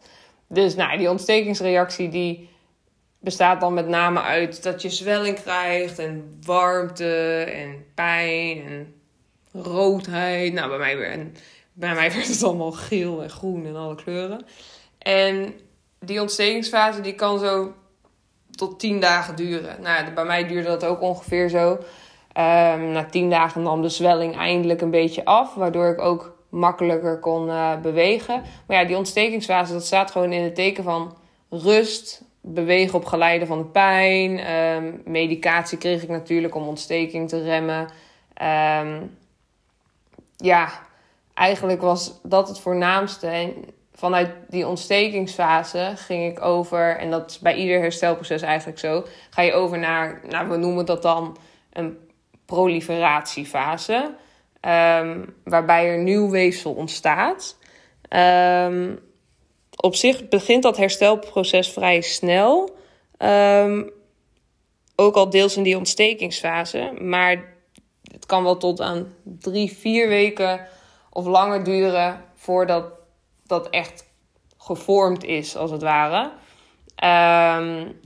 Dus 0.47 0.75
nou, 0.75 0.99
die 0.99 1.11
ontstekingsreactie 1.11 2.09
die 2.09 2.49
bestaat 3.18 3.61
dan 3.61 3.75
met 3.75 3.88
name 3.88 4.21
uit 4.21 4.62
dat 4.62 4.82
je 4.82 4.90
zwelling 4.90 5.40
krijgt 5.42 5.99
en 5.99 6.38
warmte 6.42 7.42
en 7.52 7.85
pijn 7.94 8.66
en 8.66 8.94
roodheid. 9.52 10.52
Nou, 10.52 10.68
bij 10.68 10.78
mij, 10.78 10.97
bij 11.73 11.94
mij 11.94 12.12
werd 12.14 12.28
het 12.28 12.42
allemaal 12.42 12.73
geel 12.73 13.23
en 13.23 13.30
groen 13.30 13.66
en 13.66 13.76
alle 13.76 13.94
kleuren. 13.94 14.44
En 15.02 15.54
die 16.00 16.21
ontstekingsfase 16.21 17.00
die 17.00 17.14
kan 17.14 17.38
zo 17.38 17.73
tot 18.50 18.78
10 18.78 19.00
dagen 19.00 19.37
duren. 19.37 19.82
Nou, 19.82 20.12
bij 20.12 20.25
mij 20.25 20.47
duurde 20.47 20.68
dat 20.68 20.85
ook 20.85 21.00
ongeveer 21.00 21.49
zo. 21.49 21.71
Um, 21.71 22.92
na 22.92 23.04
10 23.11 23.30
dagen 23.30 23.62
nam 23.62 23.82
de 23.82 23.88
zwelling 23.88 24.37
eindelijk 24.37 24.80
een 24.80 24.90
beetje 24.90 25.25
af, 25.25 25.54
waardoor 25.54 25.87
ik 25.87 26.00
ook 26.00 26.37
makkelijker 26.49 27.18
kon 27.18 27.47
uh, 27.47 27.80
bewegen. 27.80 28.42
Maar 28.66 28.76
ja, 28.76 28.85
die 28.85 28.97
ontstekingsfase 28.97 29.73
dat 29.73 29.87
staat 29.87 30.11
gewoon 30.11 30.32
in 30.32 30.42
het 30.42 30.54
teken 30.54 30.85
van 30.85 31.16
rust, 31.50 32.23
bewegen 32.40 32.94
op 32.94 33.04
geleide 33.04 33.47
van 33.47 33.59
de 33.59 33.64
pijn. 33.64 34.52
Um, 34.52 35.02
medicatie 35.04 35.78
kreeg 35.78 36.02
ik 36.02 36.09
natuurlijk 36.09 36.54
om 36.54 36.68
ontsteking 36.68 37.28
te 37.28 37.42
remmen. 37.42 37.80
Um, 38.42 39.16
ja, 40.37 40.68
eigenlijk 41.35 41.80
was 41.80 42.21
dat 42.23 42.49
het 42.49 42.59
voornaamste. 42.59 43.52
Vanuit 44.02 44.30
die 44.49 44.66
ontstekingsfase 44.66 45.92
ging 45.97 46.32
ik 46.32 46.44
over, 46.44 46.97
en 46.97 47.11
dat 47.11 47.30
is 47.30 47.38
bij 47.38 47.54
ieder 47.54 47.80
herstelproces 47.80 48.42
eigenlijk 48.42 48.78
zo, 48.78 49.04
ga 49.30 49.42
je 49.42 49.52
over 49.52 49.78
naar, 49.78 50.21
nou, 50.28 50.49
we 50.49 50.56
noemen 50.56 50.87
dat 50.87 51.02
dan 51.02 51.37
een 51.73 51.99
proliferatiefase, 52.47 54.14
um, 54.61 55.35
waarbij 55.44 55.88
er 55.88 55.99
nieuw 55.99 56.30
weefsel 56.30 56.73
ontstaat. 56.73 57.59
Um, 58.66 58.99
op 59.76 59.94
zich 59.94 60.28
begint 60.28 60.62
dat 60.62 60.76
herstelproces 60.76 61.68
vrij 61.68 62.00
snel. 62.00 62.76
Um, 63.18 63.90
ook 64.97 65.14
al 65.14 65.30
deels 65.30 65.56
in 65.56 65.62
die 65.62 65.76
ontstekingsfase. 65.76 66.92
Maar 67.00 67.54
het 68.12 68.26
kan 68.26 68.42
wel 68.42 68.56
tot 68.56 68.80
aan 68.80 69.14
drie, 69.23 69.73
vier 69.73 70.09
weken 70.09 70.66
of 71.11 71.26
langer 71.26 71.64
duren 71.64 72.25
voordat 72.35 73.00
dat 73.47 73.71
echt 73.71 74.05
gevormd 74.59 75.25
is, 75.25 75.57
als 75.57 75.71
het 75.71 75.83
ware. 75.83 76.31
Um, 77.59 78.01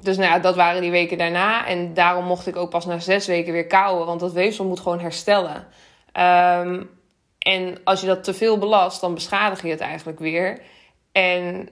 dus 0.00 0.16
nou 0.16 0.30
ja, 0.30 0.38
dat 0.38 0.56
waren 0.56 0.80
die 0.80 0.90
weken 0.90 1.18
daarna. 1.18 1.66
En 1.66 1.94
daarom 1.94 2.24
mocht 2.24 2.46
ik 2.46 2.56
ook 2.56 2.70
pas 2.70 2.86
na 2.86 2.98
zes 2.98 3.26
weken 3.26 3.52
weer 3.52 3.66
kouwen. 3.66 4.06
Want 4.06 4.20
dat 4.20 4.32
weefsel 4.32 4.64
moet 4.64 4.80
gewoon 4.80 5.00
herstellen. 5.00 5.66
Um, 6.66 6.90
en 7.38 7.80
als 7.84 8.00
je 8.00 8.06
dat 8.06 8.24
te 8.24 8.34
veel 8.34 8.58
belast, 8.58 9.00
dan 9.00 9.14
beschadig 9.14 9.62
je 9.62 9.68
het 9.68 9.80
eigenlijk 9.80 10.18
weer. 10.18 10.62
En 11.12 11.68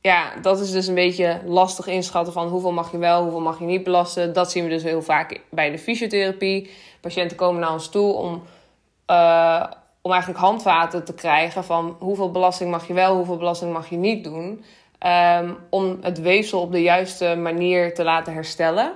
ja, 0.00 0.36
dat 0.42 0.60
is 0.60 0.70
dus 0.70 0.86
een 0.86 0.94
beetje 0.94 1.40
lastig 1.44 1.86
inschatten 1.86 2.32
van 2.32 2.48
hoeveel 2.48 2.72
mag 2.72 2.92
je 2.92 2.98
wel, 2.98 3.22
hoeveel 3.22 3.40
mag 3.40 3.58
je 3.58 3.64
niet 3.64 3.84
belasten. 3.84 4.32
Dat 4.32 4.50
zien 4.50 4.64
we 4.64 4.70
dus 4.70 4.82
heel 4.82 5.02
vaak 5.02 5.40
bij 5.50 5.70
de 5.70 5.78
fysiotherapie. 5.78 6.70
Patiënten 7.00 7.36
komen 7.36 7.60
naar 7.60 7.72
ons 7.72 7.88
toe 7.88 8.12
om, 8.12 8.42
uh, 9.10 9.64
om 10.02 10.10
eigenlijk 10.10 10.40
handvaten 10.40 11.04
te 11.04 11.14
krijgen 11.14 11.64
van 11.64 11.96
hoeveel 11.98 12.30
belasting 12.30 12.70
mag 12.70 12.86
je 12.86 12.94
wel, 12.94 13.16
hoeveel 13.16 13.36
belasting 13.36 13.72
mag 13.72 13.88
je 13.88 13.96
niet 13.96 14.24
doen. 14.24 14.64
Um, 15.06 15.56
om 15.70 15.98
het 16.00 16.20
weefsel 16.20 16.60
op 16.60 16.72
de 16.72 16.82
juiste 16.82 17.36
manier 17.36 17.94
te 17.94 18.04
laten 18.04 18.32
herstellen. 18.32 18.92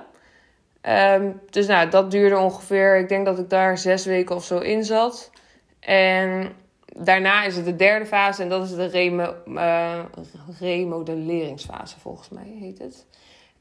Um, 0.81 1.41
dus 1.49 1.67
nou, 1.67 1.89
dat 1.89 2.11
duurde 2.11 2.37
ongeveer, 2.37 2.97
ik 2.97 3.09
denk 3.09 3.25
dat 3.25 3.39
ik 3.39 3.49
daar 3.49 3.77
zes 3.77 4.05
weken 4.05 4.35
of 4.35 4.43
zo 4.43 4.57
in 4.57 4.83
zat. 4.83 5.31
En 5.79 6.51
daarna 6.85 7.43
is 7.43 7.55
het 7.55 7.65
de 7.65 7.75
derde 7.75 8.05
fase 8.05 8.43
en 8.43 8.49
dat 8.49 8.63
is 8.63 8.75
de 8.75 8.85
remo 8.85 9.35
uh, 9.45 9.99
remodelleringsfase, 10.59 11.99
volgens 11.99 12.29
mij 12.29 12.55
heet 12.59 12.79
het. 12.79 13.07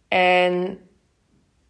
En 0.08 0.78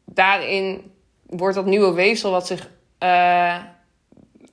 daarin 0.04 0.92
wordt 1.26 1.54
dat 1.54 1.66
nieuwe 1.66 1.92
weefsel 1.92 2.30
wat 2.30 2.46
zich 2.46 2.70
uh, 3.02 3.56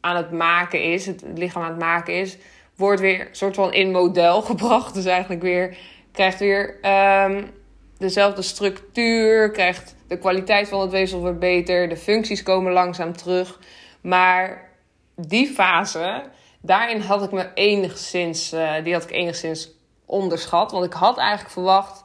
aan 0.01 0.15
het 0.15 0.31
maken 0.31 0.83
is, 0.83 1.05
het 1.05 1.23
lichaam 1.35 1.63
aan 1.63 1.69
het 1.69 1.79
maken 1.79 2.13
is, 2.13 2.37
wordt 2.75 3.01
weer 3.01 3.27
soort 3.31 3.55
van 3.55 3.73
in 3.73 3.91
model 3.91 4.41
gebracht. 4.51 4.93
Dus 4.93 5.05
eigenlijk 5.05 5.41
weer 5.41 5.77
krijgt 6.11 6.39
weer 6.39 6.79
um, 7.25 7.51
dezelfde 7.97 8.41
structuur, 8.41 9.51
krijgt 9.51 9.95
de 10.07 10.17
kwaliteit 10.17 10.67
van 10.67 10.81
het 10.81 10.91
weefsel 10.91 11.19
wordt 11.19 11.39
beter, 11.39 11.89
de 11.89 11.97
functies 11.97 12.43
komen 12.43 12.71
langzaam 12.71 13.17
terug. 13.17 13.59
Maar 14.01 14.69
die 15.15 15.47
fase, 15.47 16.23
daarin 16.61 17.01
had 17.01 17.23
ik 17.23 17.31
me 17.31 17.53
enigszins, 17.53 18.53
uh, 18.53 18.73
die 18.83 18.93
had 18.93 19.03
ik 19.03 19.11
enigszins 19.11 19.71
onderschat. 20.05 20.71
Want 20.71 20.85
ik 20.85 20.93
had 20.93 21.17
eigenlijk 21.17 21.51
verwacht, 21.51 22.03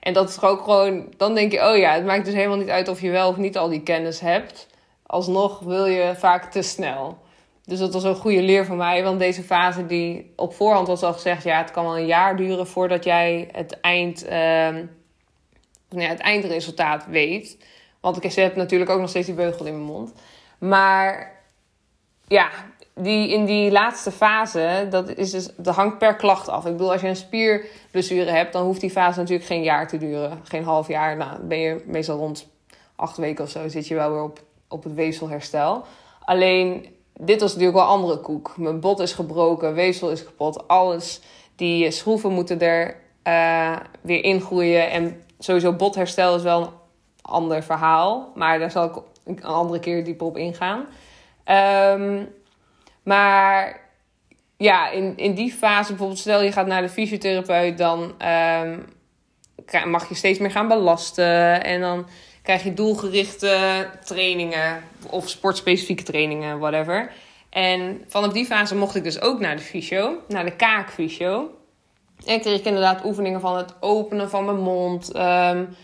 en 0.00 0.12
dat 0.12 0.28
is 0.28 0.42
ook 0.42 0.62
gewoon, 0.62 1.14
dan 1.16 1.34
denk 1.34 1.52
je, 1.52 1.70
oh 1.70 1.76
ja, 1.76 1.92
het 1.92 2.04
maakt 2.04 2.24
dus 2.24 2.34
helemaal 2.34 2.56
niet 2.56 2.68
uit 2.68 2.88
of 2.88 3.00
je 3.00 3.10
wel 3.10 3.28
of 3.28 3.36
niet 3.36 3.58
al 3.58 3.68
die 3.68 3.82
kennis 3.82 4.20
hebt. 4.20 4.66
Alsnog 5.06 5.58
wil 5.58 5.86
je 5.86 6.14
vaak 6.16 6.52
te 6.52 6.62
snel. 6.62 7.18
Dus 7.64 7.78
dat 7.78 7.92
was 7.92 8.04
een 8.04 8.14
goede 8.14 8.42
leer 8.42 8.66
voor 8.66 8.76
mij. 8.76 9.02
Want 9.02 9.18
deze 9.18 9.42
fase 9.42 9.86
die 9.86 10.32
op 10.36 10.54
voorhand 10.54 10.86
was 10.86 11.02
al 11.02 11.12
gezegd... 11.12 11.42
ja, 11.42 11.58
het 11.58 11.70
kan 11.70 11.84
wel 11.84 11.98
een 11.98 12.06
jaar 12.06 12.36
duren 12.36 12.66
voordat 12.66 13.04
jij 13.04 13.48
het, 13.52 13.80
eind, 13.80 14.24
uh, 14.24 14.76
het 15.88 16.20
eindresultaat 16.20 17.06
weet. 17.06 17.58
Want 18.00 18.24
ik 18.24 18.32
heb 18.32 18.56
natuurlijk 18.56 18.90
ook 18.90 19.00
nog 19.00 19.08
steeds 19.08 19.26
die 19.26 19.34
beugel 19.34 19.66
in 19.66 19.72
mijn 19.72 19.86
mond. 19.86 20.12
Maar 20.58 21.32
ja, 22.26 22.48
die, 22.94 23.28
in 23.28 23.44
die 23.44 23.70
laatste 23.70 24.10
fase, 24.10 24.86
dat, 24.90 25.16
is 25.16 25.30
dus, 25.30 25.50
dat 25.56 25.74
hangt 25.74 25.98
per 25.98 26.16
klacht 26.16 26.48
af. 26.48 26.64
Ik 26.64 26.72
bedoel, 26.72 26.92
als 26.92 27.00
je 27.00 27.08
een 27.08 27.16
spierblessure 27.16 28.30
hebt... 28.30 28.52
dan 28.52 28.64
hoeft 28.64 28.80
die 28.80 28.90
fase 28.90 29.18
natuurlijk 29.18 29.46
geen 29.46 29.62
jaar 29.62 29.88
te 29.88 29.98
duren. 29.98 30.40
Geen 30.42 30.64
half 30.64 30.88
jaar. 30.88 31.16
Nou, 31.16 31.40
ben 31.42 31.58
je 31.58 31.82
meestal 31.86 32.18
rond 32.18 32.48
acht 32.96 33.16
weken 33.16 33.44
of 33.44 33.50
zo... 33.50 33.68
zit 33.68 33.88
je 33.88 33.94
wel 33.94 34.10
weer 34.12 34.22
op, 34.22 34.42
op 34.68 34.84
het 34.84 34.94
weefselherstel. 34.94 35.84
Alleen 36.20 36.86
dit 37.20 37.40
was 37.40 37.50
natuurlijk 37.50 37.78
wel 37.78 37.86
andere 37.86 38.18
koek. 38.18 38.56
Mijn 38.56 38.80
bot 38.80 39.00
is 39.00 39.12
gebroken, 39.12 39.74
weefsel 39.74 40.10
is 40.10 40.24
kapot, 40.24 40.68
alles. 40.68 41.20
Die 41.56 41.90
schroeven 41.90 42.30
moeten 42.32 42.60
er 42.60 42.96
uh, 43.24 43.76
weer 44.00 44.24
ingroeien. 44.24 44.90
En 44.90 45.24
sowieso 45.38 45.72
botherstel 45.72 46.36
is 46.36 46.42
wel 46.42 46.60
een 46.60 46.70
ander 47.22 47.62
verhaal. 47.62 48.32
Maar 48.34 48.58
daar 48.58 48.70
zal 48.70 48.84
ik 48.84 48.96
een 49.24 49.44
andere 49.44 49.78
keer 49.78 50.04
dieper 50.04 50.26
op 50.26 50.36
ingaan. 50.36 50.86
Um, 51.98 52.28
maar 53.02 53.80
ja, 54.56 54.90
in, 54.90 55.16
in 55.16 55.34
die 55.34 55.52
fase, 55.52 55.88
bijvoorbeeld 55.88 56.18
stel 56.18 56.42
je 56.42 56.52
gaat 56.52 56.66
naar 56.66 56.82
de 56.82 56.88
fysiotherapeut, 56.88 57.78
dan 57.78 58.14
um, 58.62 58.84
mag 59.90 60.08
je 60.08 60.14
steeds 60.14 60.38
meer 60.38 60.50
gaan 60.50 60.68
belasten. 60.68 61.64
En 61.64 61.80
dan 61.80 62.06
krijg 62.44 62.64
je 62.64 62.74
doelgerichte 62.74 63.86
trainingen 64.04 64.82
of 65.10 65.28
sportspecifieke 65.28 66.02
trainingen, 66.02 66.58
whatever. 66.58 67.12
En 67.50 68.04
vanaf 68.08 68.32
die 68.32 68.44
fase 68.44 68.76
mocht 68.76 68.94
ik 68.94 69.04
dus 69.04 69.20
ook 69.20 69.40
naar 69.40 69.56
de 69.56 69.62
fysio, 69.62 70.16
naar 70.28 70.44
de 70.44 70.56
kaakfysio. 70.56 71.50
En 72.26 72.40
kreeg 72.40 72.58
ik 72.58 72.64
inderdaad 72.64 73.04
oefeningen 73.04 73.40
van 73.40 73.56
het 73.56 73.74
openen 73.80 74.30
van 74.30 74.44
mijn 74.44 74.60
mond. 74.60 75.16
Um, 75.16 75.76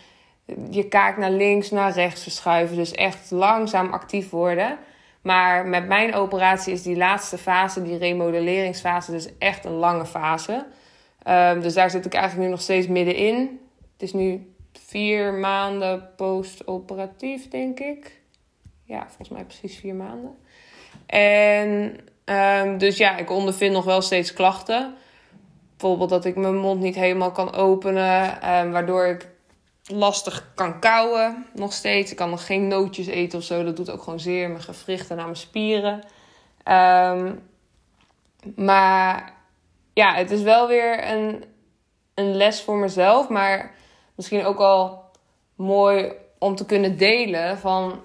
je 0.70 0.88
kaak 0.88 1.16
naar 1.16 1.30
links, 1.30 1.70
naar 1.70 1.92
rechts 1.92 2.22
verschuiven. 2.22 2.76
Dus 2.76 2.92
echt 2.92 3.30
langzaam 3.30 3.92
actief 3.92 4.30
worden. 4.30 4.78
Maar 5.22 5.66
met 5.66 5.88
mijn 5.88 6.14
operatie 6.14 6.72
is 6.72 6.82
die 6.82 6.96
laatste 6.96 7.38
fase, 7.38 7.82
die 7.82 7.98
remodelleringsfase, 7.98 9.10
dus 9.10 9.28
echt 9.38 9.64
een 9.64 9.72
lange 9.72 10.06
fase. 10.06 10.66
Um, 11.28 11.60
dus 11.60 11.74
daar 11.74 11.90
zit 11.90 12.06
ik 12.06 12.14
eigenlijk 12.14 12.44
nu 12.44 12.50
nog 12.50 12.62
steeds 12.62 12.86
middenin. 12.86 13.60
Het 13.92 14.02
is 14.02 14.12
nu 14.12 14.49
vier 14.90 15.32
maanden 15.32 16.08
post-operatief, 16.16 17.48
denk 17.48 17.80
ik. 17.80 18.20
Ja, 18.84 19.06
volgens 19.06 19.28
mij 19.28 19.44
precies 19.44 19.78
vier 19.78 19.94
maanden. 19.94 20.36
En 21.06 21.96
um, 22.24 22.78
dus 22.78 22.96
ja, 22.96 23.16
ik 23.16 23.30
ondervind 23.30 23.72
nog 23.72 23.84
wel 23.84 24.02
steeds 24.02 24.32
klachten. 24.32 24.94
Bijvoorbeeld 25.76 26.10
dat 26.10 26.24
ik 26.24 26.36
mijn 26.36 26.56
mond 26.56 26.80
niet 26.80 26.94
helemaal 26.94 27.30
kan 27.30 27.52
openen, 27.52 28.50
um, 28.56 28.70
waardoor 28.70 29.06
ik 29.06 29.28
lastig 29.84 30.52
kan 30.54 30.80
kauwen 30.80 31.46
nog 31.54 31.72
steeds. 31.72 32.10
Ik 32.10 32.16
kan 32.16 32.30
nog 32.30 32.46
geen 32.46 32.68
nootjes 32.68 33.06
eten 33.06 33.38
of 33.38 33.44
zo. 33.44 33.64
Dat 33.64 33.76
doet 33.76 33.90
ook 33.90 34.02
gewoon 34.02 34.20
zeer 34.20 34.50
mijn 34.50 34.62
gewrichten 34.62 35.10
en 35.10 35.18
aan 35.18 35.24
mijn 35.24 35.36
spieren. 35.36 36.00
Um, 36.64 37.48
maar 38.66 39.32
ja, 39.92 40.14
het 40.14 40.30
is 40.30 40.42
wel 40.42 40.68
weer 40.68 41.10
een, 41.10 41.44
een 42.14 42.34
les 42.34 42.62
voor 42.62 42.76
mezelf. 42.76 43.28
Maar 43.28 43.78
misschien 44.20 44.44
ook 44.44 44.58
al 44.58 45.04
mooi 45.54 46.12
om 46.38 46.54
te 46.54 46.66
kunnen 46.66 46.98
delen 46.98 47.58
van 47.58 48.00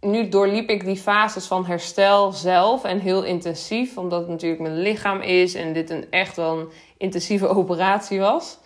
nu 0.00 0.28
doorliep 0.28 0.68
ik 0.68 0.84
die 0.84 0.96
fases 0.96 1.46
van 1.46 1.66
herstel 1.66 2.32
zelf 2.32 2.84
en 2.84 2.98
heel 2.98 3.24
intensief, 3.24 3.96
omdat 3.96 4.20
het 4.20 4.28
natuurlijk 4.28 4.60
mijn 4.60 4.78
lichaam 4.78 5.20
is 5.20 5.54
en 5.54 5.72
dit 5.72 5.90
een 5.90 6.10
echt 6.10 6.36
wel 6.36 6.58
een 6.58 6.68
intensieve 6.96 7.46
operatie 7.58 8.20
was. 8.20 8.58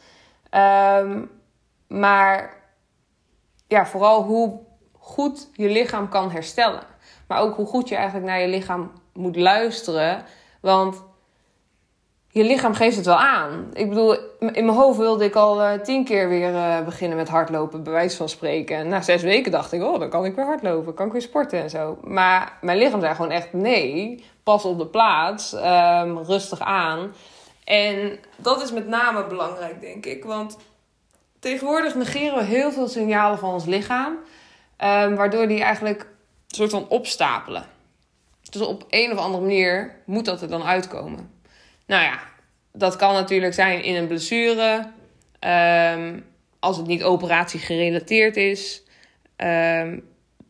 Um, 0.50 1.30
maar 1.86 2.56
ja, 3.68 3.86
vooral 3.86 4.22
hoe 4.22 4.60
goed 4.92 5.48
je 5.52 5.68
lichaam 5.68 6.08
kan 6.08 6.30
herstellen. 6.30 6.82
Maar 7.26 7.40
ook 7.40 7.56
hoe 7.56 7.66
goed 7.66 7.88
je 7.88 7.94
eigenlijk 7.94 8.26
naar 8.26 8.40
je 8.40 8.48
lichaam 8.48 8.92
moet 9.12 9.36
luisteren. 9.36 10.24
Want 10.60 11.02
je 12.32 12.44
lichaam 12.44 12.74
geeft 12.74 12.96
het 12.96 13.06
wel 13.06 13.18
aan. 13.18 13.70
Ik 13.72 13.88
bedoel, 13.88 14.12
in 14.38 14.64
mijn 14.64 14.78
hoofd 14.78 14.98
wilde 14.98 15.24
ik 15.24 15.34
al 15.34 15.60
uh, 15.60 15.72
tien 15.72 16.04
keer 16.04 16.28
weer 16.28 16.52
uh, 16.52 16.84
beginnen 16.84 17.16
met 17.16 17.28
hardlopen, 17.28 17.82
bij 17.82 17.92
wijze 17.92 18.16
van 18.16 18.28
spreken. 18.28 18.76
En 18.76 18.88
na 18.88 19.00
zes 19.00 19.22
weken 19.22 19.52
dacht 19.52 19.72
ik, 19.72 19.82
oh, 19.82 19.98
dan 19.98 20.10
kan 20.10 20.24
ik 20.24 20.34
weer 20.34 20.44
hardlopen, 20.44 20.94
kan 20.94 21.06
ik 21.06 21.12
weer 21.12 21.22
sporten 21.22 21.62
en 21.62 21.70
zo. 21.70 21.98
Maar 22.04 22.58
mijn 22.60 22.78
lichaam 22.78 23.00
zei 23.00 23.14
gewoon 23.14 23.30
echt, 23.30 23.52
nee, 23.52 24.24
pas 24.42 24.64
op 24.64 24.78
de 24.78 24.86
plaats, 24.86 25.52
um, 25.52 26.18
rustig 26.18 26.60
aan. 26.60 27.12
En 27.64 28.18
dat 28.36 28.62
is 28.62 28.72
met 28.72 28.88
name 28.88 29.26
belangrijk, 29.26 29.80
denk 29.80 30.06
ik. 30.06 30.24
Want 30.24 30.56
tegenwoordig 31.40 31.94
negeren 31.94 32.38
we 32.38 32.44
heel 32.44 32.72
veel 32.72 32.88
signalen 32.88 33.38
van 33.38 33.52
ons 33.52 33.64
lichaam, 33.64 34.12
um, 34.12 35.16
waardoor 35.16 35.48
die 35.48 35.62
eigenlijk 35.62 36.00
een 36.00 36.56
soort 36.56 36.70
van 36.70 36.88
opstapelen. 36.88 37.64
Dus 38.50 38.62
op 38.62 38.84
een 38.88 39.12
of 39.12 39.18
andere 39.18 39.42
manier 39.42 39.96
moet 40.04 40.24
dat 40.24 40.42
er 40.42 40.48
dan 40.48 40.62
uitkomen. 40.62 41.39
Nou 41.90 42.02
ja, 42.02 42.20
dat 42.72 42.96
kan 42.96 43.14
natuurlijk 43.14 43.54
zijn 43.54 43.82
in 43.82 43.94
een 43.94 44.06
blessure. 44.06 44.90
Um, 45.94 46.24
als 46.58 46.76
het 46.76 46.86
niet 46.86 47.02
operatie 47.02 47.60
gerelateerd 47.60 48.36
is. 48.36 48.82
Um, 49.36 50.08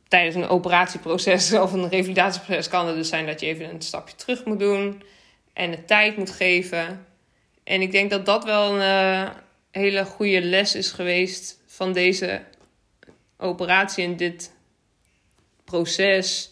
tijdens 0.08 0.34
een 0.34 0.48
operatieproces 0.48 1.52
of 1.64 1.72
een 1.72 1.88
revalidatieproces 1.88 2.68
kan 2.68 2.86
het 2.86 2.96
dus 2.96 3.08
zijn 3.08 3.26
dat 3.26 3.40
je 3.40 3.46
even 3.46 3.70
een 3.70 3.82
stapje 3.82 4.14
terug 4.14 4.44
moet 4.44 4.58
doen 4.58 5.02
en 5.52 5.70
de 5.70 5.84
tijd 5.84 6.16
moet 6.16 6.30
geven. 6.30 7.06
En 7.64 7.80
ik 7.80 7.92
denk 7.92 8.10
dat 8.10 8.26
dat 8.26 8.44
wel 8.44 8.74
een 8.74 8.80
uh, 8.80 9.30
hele 9.70 10.04
goede 10.04 10.42
les 10.42 10.74
is 10.74 10.90
geweest 10.90 11.60
van 11.66 11.92
deze 11.92 12.42
operatie 13.36 14.04
en 14.04 14.16
dit 14.16 14.52
proces, 15.64 16.50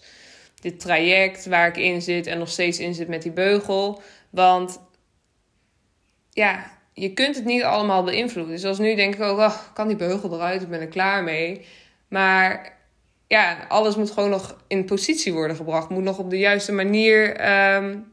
dit 0.60 0.80
traject 0.80 1.46
waar 1.46 1.68
ik 1.68 1.76
in 1.76 2.02
zit 2.02 2.26
en 2.26 2.38
nog 2.38 2.48
steeds 2.48 2.78
in 2.78 2.94
zit 2.94 3.08
met 3.08 3.22
die 3.22 3.32
beugel. 3.32 4.02
Want 4.30 4.80
ja, 6.30 6.70
je 6.92 7.12
kunt 7.12 7.36
het 7.36 7.44
niet 7.44 7.62
allemaal 7.62 8.02
beïnvloeden. 8.02 8.54
Dus 8.54 8.64
als 8.64 8.78
nu 8.78 8.94
denk 8.94 9.14
ik 9.14 9.22
ook, 9.22 9.38
oh, 9.38 9.56
kan 9.74 9.88
die 9.88 9.96
beugel 9.96 10.34
eruit, 10.34 10.62
ik 10.62 10.68
ben 10.68 10.80
er 10.80 10.88
klaar 10.88 11.22
mee. 11.22 11.66
Maar 12.08 12.76
ja, 13.26 13.64
alles 13.68 13.96
moet 13.96 14.10
gewoon 14.10 14.30
nog 14.30 14.56
in 14.66 14.84
positie 14.84 15.32
worden 15.32 15.56
gebracht. 15.56 15.88
Moet 15.88 16.02
nog 16.02 16.18
op 16.18 16.30
de 16.30 16.38
juiste 16.38 16.72
manier 16.72 17.50
um, 17.74 18.12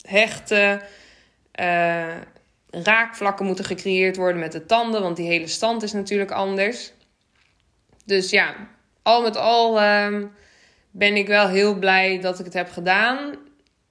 hechten. 0.00 0.82
Uh, 1.60 2.16
raakvlakken 2.70 3.46
moeten 3.46 3.64
gecreëerd 3.64 4.16
worden 4.16 4.40
met 4.40 4.52
de 4.52 4.66
tanden, 4.66 5.02
want 5.02 5.16
die 5.16 5.28
hele 5.28 5.46
stand 5.46 5.82
is 5.82 5.92
natuurlijk 5.92 6.30
anders. 6.30 6.92
Dus 8.04 8.30
ja, 8.30 8.54
al 9.02 9.22
met 9.22 9.36
al 9.36 9.82
um, 9.82 10.32
ben 10.90 11.16
ik 11.16 11.26
wel 11.26 11.48
heel 11.48 11.74
blij 11.74 12.20
dat 12.20 12.38
ik 12.38 12.44
het 12.44 12.54
heb 12.54 12.70
gedaan. 12.70 13.36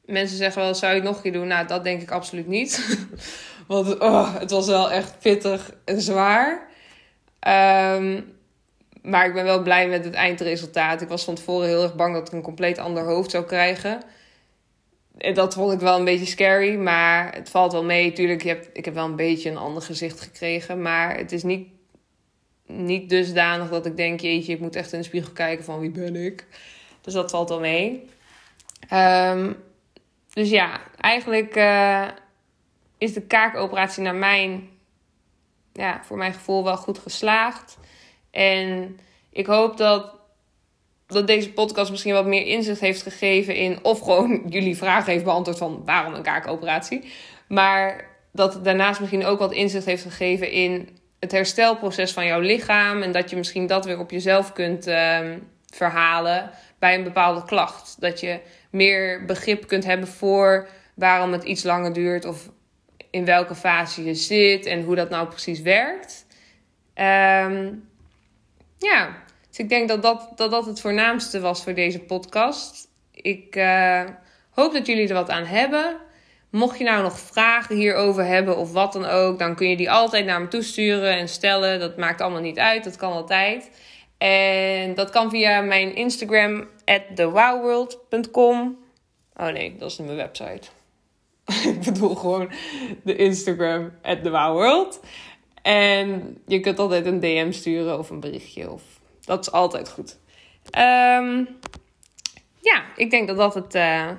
Mensen 0.07 0.37
zeggen 0.37 0.61
wel, 0.61 0.75
zou 0.75 0.91
je 0.91 0.99
het 0.99 1.07
nog 1.07 1.15
een 1.15 1.21
keer 1.21 1.31
doen? 1.31 1.47
Nou, 1.47 1.67
dat 1.67 1.83
denk 1.83 2.01
ik 2.01 2.11
absoluut 2.11 2.47
niet. 2.47 2.97
Want 3.67 3.99
oh, 3.99 4.35
het 4.39 4.51
was 4.51 4.67
wel 4.67 4.91
echt 4.91 5.19
pittig 5.19 5.71
en 5.85 6.01
zwaar. 6.01 6.67
Um, 7.47 8.35
maar 9.01 9.27
ik 9.27 9.33
ben 9.33 9.43
wel 9.43 9.61
blij 9.61 9.87
met 9.87 10.05
het 10.05 10.13
eindresultaat. 10.13 11.01
Ik 11.01 11.07
was 11.07 11.23
van 11.23 11.35
tevoren 11.35 11.67
heel 11.67 11.83
erg 11.83 11.95
bang 11.95 12.13
dat 12.13 12.27
ik 12.27 12.33
een 12.33 12.41
compleet 12.41 12.77
ander 12.77 13.03
hoofd 13.03 13.31
zou 13.31 13.45
krijgen. 13.45 14.01
En 15.17 15.33
dat 15.33 15.53
vond 15.53 15.73
ik 15.73 15.79
wel 15.79 15.97
een 15.97 16.05
beetje 16.05 16.25
scary. 16.25 16.75
Maar 16.75 17.35
het 17.35 17.49
valt 17.49 17.71
wel 17.71 17.83
mee. 17.83 18.13
Tuurlijk, 18.13 18.41
ik 18.41 18.47
heb, 18.47 18.69
ik 18.73 18.85
heb 18.85 18.93
wel 18.93 19.05
een 19.05 19.15
beetje 19.15 19.49
een 19.49 19.57
ander 19.57 19.81
gezicht 19.81 20.21
gekregen. 20.21 20.81
Maar 20.81 21.17
het 21.17 21.31
is 21.31 21.43
niet, 21.43 21.67
niet 22.65 23.09
dusdanig 23.09 23.69
dat 23.69 23.85
ik 23.85 23.97
denk... 23.97 24.19
jeetje, 24.19 24.53
ik 24.53 24.59
moet 24.59 24.75
echt 24.75 24.93
in 24.93 24.99
de 24.99 25.05
spiegel 25.05 25.31
kijken 25.31 25.65
van 25.65 25.79
wie 25.79 25.91
ben 25.91 26.15
ik. 26.15 26.45
Dus 27.01 27.13
dat 27.13 27.31
valt 27.31 27.49
wel 27.49 27.59
mee. 27.59 28.09
Um, 28.93 29.57
dus 30.38 30.50
ja, 30.50 30.79
eigenlijk 30.98 31.56
uh, 31.56 32.08
is 32.98 33.13
de 33.13 33.22
kaakoperatie 33.22 34.03
naar 34.03 34.15
mijn... 34.15 34.70
Ja, 35.74 36.01
voor 36.03 36.17
mijn 36.17 36.34
gevoel 36.34 36.63
wel 36.63 36.77
goed 36.77 37.00
geslaagd. 37.00 37.77
En 38.32 39.00
ik 39.29 39.46
hoop 39.46 39.77
dat, 39.77 40.13
dat 41.08 41.27
deze 41.27 41.53
podcast 41.53 41.91
misschien 41.91 42.13
wat 42.13 42.25
meer 42.25 42.46
inzicht 42.46 42.79
heeft 42.79 43.01
gegeven 43.01 43.56
in. 43.56 43.79
of 43.82 44.00
gewoon 44.00 44.44
jullie 44.50 44.77
vragen 44.77 45.12
heeft 45.12 45.24
beantwoord 45.24 45.58
van 45.58 45.82
waarom 45.86 46.13
een 46.13 46.22
kaakoperatie. 46.22 47.12
Maar 47.48 48.06
dat 48.32 48.53
het 48.53 48.63
daarnaast 48.63 49.00
misschien 49.00 49.25
ook 49.25 49.39
wat 49.39 49.53
inzicht 49.53 49.86
heeft 49.86 50.03
gegeven 50.03 50.51
in 50.51 50.89
het 51.20 51.32
herstelproces 51.32 52.12
van 52.12 52.25
jouw 52.25 52.39
lichaam. 52.39 53.01
En 53.01 53.12
dat 53.12 53.29
je 53.29 53.36
misschien 53.36 53.67
dat 53.67 53.86
weer 53.86 54.00
op 54.00 54.12
jezelf 54.12 54.53
kunt 54.53 54.88
uh, 54.88 55.20
verhalen 55.74 56.51
bij 56.79 56.96
een 56.96 57.03
bepaalde 57.03 57.43
klacht. 57.43 57.96
Dat 58.00 58.19
je 58.19 58.39
meer 58.69 59.25
begrip 59.25 59.67
kunt 59.67 59.86
hebben 59.86 60.07
voor 60.07 60.67
waarom 60.93 61.31
het 61.31 61.43
iets 61.43 61.63
langer 61.63 61.93
duurt 61.93 62.25
of 62.25 62.50
in 63.10 63.25
welke 63.25 63.55
fase 63.55 64.03
je 64.03 64.13
zit 64.13 64.65
en 64.65 64.84
hoe 64.84 64.96
dat 64.96 65.10
nou 65.10 65.27
precies 65.27 65.62
werkt. 65.62 66.25
Um, 66.96 67.89
ja, 68.77 69.24
dus 69.50 69.57
ik 69.57 69.69
denk 69.69 69.88
dat 69.88 70.01
dat, 70.01 70.31
dat 70.36 70.51
dat 70.51 70.65
het 70.65 70.81
voornaamste 70.81 71.39
was 71.39 71.63
voor 71.63 71.74
deze 71.74 72.00
podcast. 72.00 72.88
Ik 73.12 73.55
uh, 73.55 74.03
hoop 74.50 74.74
dat 74.74 74.86
jullie 74.86 75.07
er 75.07 75.13
wat 75.13 75.29
aan 75.29 75.46
hebben. 75.46 75.98
Mocht 76.50 76.77
je 76.77 76.84
nou 76.84 77.03
nog 77.03 77.19
vragen 77.19 77.75
hierover 77.75 78.25
hebben 78.25 78.57
of 78.57 78.72
wat 78.72 78.93
dan 78.93 79.05
ook, 79.05 79.39
dan 79.39 79.55
kun 79.55 79.69
je 79.69 79.77
die 79.77 79.91
altijd 79.91 80.25
naar 80.25 80.41
me 80.41 80.48
toesturen 80.48 81.17
en 81.17 81.29
stellen. 81.29 81.80
Dat 81.80 81.97
maakt 81.97 82.21
allemaal 82.21 82.41
niet 82.41 82.60
uit, 82.60 82.84
dat 82.84 82.95
kan 82.95 83.12
altijd. 83.12 83.69
En 84.17 84.95
dat 84.95 85.10
kan 85.10 85.30
via 85.30 85.62
mijn 85.62 85.95
Instagram, 85.95 86.67
thewowworld.com. 87.15 88.77
Oh 89.36 89.47
nee, 89.47 89.75
dat 89.77 89.91
is 89.91 89.97
mijn 89.97 90.15
website. 90.15 90.67
ik 91.73 91.82
bedoel 91.84 92.15
gewoon 92.15 92.51
de 93.03 93.15
Instagram, 93.15 93.91
thewowworld. 94.01 94.99
En 95.62 96.38
je 96.47 96.60
kunt 96.60 96.80
altijd 96.80 97.06
een 97.06 97.19
DM 97.19 97.51
sturen 97.51 97.99
of 97.99 98.10
een 98.10 98.19
berichtje. 98.19 98.71
Of, 98.71 98.82
dat 99.25 99.39
is 99.39 99.51
altijd 99.51 99.89
goed. 99.89 100.17
Um, 100.77 101.47
ja, 102.62 102.84
ik 102.95 103.10
denk 103.10 103.27
dat 103.27 103.38
dat 103.38 103.53
het 103.53 103.75
uh, 103.75 104.10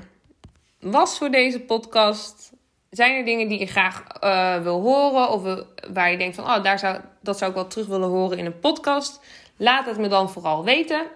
was 0.80 1.18
voor 1.18 1.30
deze 1.30 1.60
podcast. 1.60 2.52
Zijn 2.90 3.14
er 3.14 3.24
dingen 3.24 3.48
die 3.48 3.58
je 3.58 3.66
graag 3.66 4.04
uh, 4.24 4.62
wil 4.62 4.80
horen? 4.80 5.30
Of 5.30 5.64
waar 5.92 6.10
je 6.10 6.18
denkt 6.18 6.36
van, 6.36 6.44
oh, 6.44 6.62
daar 6.62 6.78
zou, 6.78 7.00
dat 7.22 7.38
zou 7.38 7.50
ik 7.50 7.56
wel 7.56 7.66
terug 7.66 7.86
willen 7.86 8.08
horen 8.08 8.38
in 8.38 8.46
een 8.46 8.58
podcast? 8.58 9.20
Laat 9.58 9.86
het 9.86 9.98
me 9.98 10.08
dan 10.08 10.30
vooral 10.30 10.64
weten. 10.64 11.06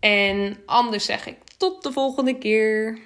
En 0.00 0.58
anders 0.66 1.04
zeg 1.04 1.26
ik 1.26 1.36
tot 1.56 1.82
de 1.82 1.92
volgende 1.92 2.38
keer. 2.38 2.98